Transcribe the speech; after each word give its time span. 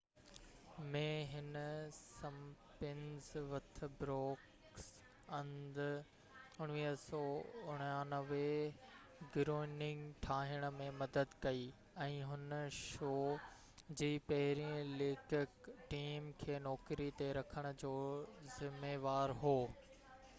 1989 0.01 0.93
۾ 0.93 1.01
هن 1.31 1.57
Simpsons 1.97 3.25
with 3.49 3.81
Brooks 3.99 4.87
and 5.39 5.77
Groening 9.35 10.09
ٺاهڻ 10.25 10.67
۾ 10.81 10.89
مدد 11.03 11.37
ڪئي 11.45 11.63
۽ 12.09 12.17
هن 12.31 12.59
شو 12.81 13.13
جي 14.01 14.11
پهريئن 14.31 14.93
ليکڪ 15.03 15.71
ٽيم 15.93 16.35
کي 16.45 16.61
نوڪري 16.69 17.11
تي 17.21 17.31
رکڻ 17.43 17.73
جو 17.85 17.97
ذميوار 18.61 19.39
هو 19.45 19.57